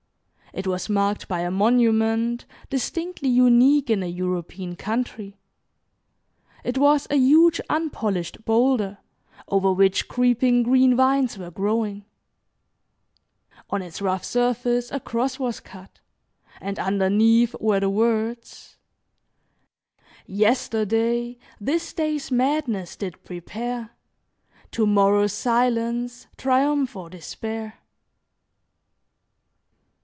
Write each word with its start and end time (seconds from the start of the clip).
It 0.53 0.67
was 0.67 0.89
marked 0.89 1.29
by 1.29 1.39
a 1.43 1.49
monument 1.49 2.43
distinctly 2.69 3.29
unique 3.29 3.89
in 3.89 4.03
a 4.03 4.07
European 4.07 4.75
country. 4.75 5.37
It 6.65 6.77
was 6.77 7.07
a 7.09 7.15
huge 7.15 7.61
unpolished 7.69 8.43
boulder, 8.43 8.97
over 9.47 9.71
which 9.71 10.09
creeping 10.09 10.63
green 10.63 10.97
vines 10.97 11.37
were 11.37 11.51
growing. 11.51 12.03
On 13.69 13.81
its 13.81 14.01
rough 14.01 14.25
surface 14.25 14.91
a 14.91 14.99
cross 14.99 15.39
was 15.39 15.61
cut, 15.61 16.01
and 16.59 16.77
underneath 16.77 17.55
were 17.61 17.79
the 17.79 17.89
words: 17.89 18.75
"Yesterday 20.25 21.37
This 21.61 21.93
Day's 21.93 22.29
Madness 22.29 22.97
did 22.97 23.23
prepare, 23.23 23.91
To 24.71 24.85
morrow's 24.85 25.31
Silence, 25.31 26.27
Triumph 26.35 26.93
or 26.97 27.09
Despair." 27.09 27.75